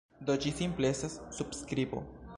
[0.29, 2.05] Do, ĝi simple estas subskribo.